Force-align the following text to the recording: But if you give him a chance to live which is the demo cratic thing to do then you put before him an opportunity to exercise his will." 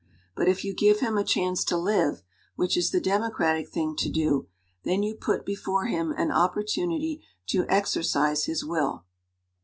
But 0.35 0.47
if 0.47 0.63
you 0.65 0.73
give 0.73 0.99
him 0.99 1.15
a 1.15 1.23
chance 1.23 1.63
to 1.65 1.77
live 1.77 2.23
which 2.55 2.75
is 2.75 2.89
the 2.89 2.99
demo 2.99 3.29
cratic 3.29 3.67
thing 3.69 3.95
to 3.97 4.09
do 4.09 4.47
then 4.83 5.03
you 5.03 5.13
put 5.13 5.45
before 5.45 5.85
him 5.85 6.09
an 6.17 6.31
opportunity 6.31 7.21
to 7.49 7.67
exercise 7.69 8.45
his 8.45 8.65
will." 8.65 9.05